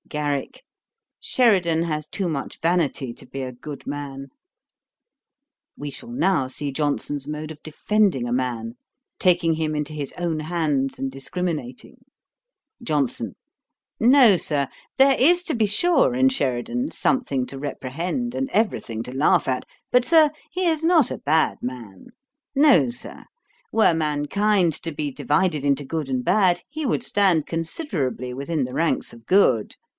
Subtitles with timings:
[0.09, 0.63] GARRICK.
[1.21, 4.27] 'Sheridan has too much vanity to be a good man.'
[5.77, 8.73] We shall now see Johnson's mode of defending a man;
[9.19, 11.97] taking him into his own hands, and discriminating.
[12.83, 13.35] JOHNSON.
[14.01, 14.67] 'No, Sir.
[14.97, 19.47] There is, to be sure, in Sheridan, something to reprehend, and every thing to laugh
[19.47, 22.07] at; but, Sir, he is not a bad man.
[22.53, 23.25] No, Sir;
[23.71, 28.73] were mankind to be divided into good and bad, he would stand considerably within the
[28.73, 29.77] ranks of good.